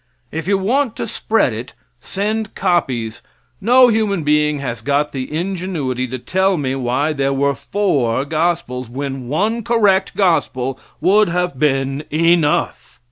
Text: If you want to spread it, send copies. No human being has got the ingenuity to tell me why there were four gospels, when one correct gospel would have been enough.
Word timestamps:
If 0.31 0.47
you 0.47 0.57
want 0.57 0.95
to 0.95 1.05
spread 1.05 1.53
it, 1.53 1.73
send 2.01 2.55
copies. 2.55 3.21
No 3.61 3.87
human 3.89 4.23
being 4.23 4.57
has 4.57 4.81
got 4.81 5.11
the 5.11 5.31
ingenuity 5.31 6.07
to 6.07 6.17
tell 6.17 6.57
me 6.57 6.73
why 6.73 7.13
there 7.13 7.31
were 7.33 7.53
four 7.53 8.25
gospels, 8.25 8.89
when 8.89 9.27
one 9.27 9.63
correct 9.63 10.17
gospel 10.17 10.79
would 11.01 11.29
have 11.29 11.59
been 11.59 12.03
enough. 12.11 12.99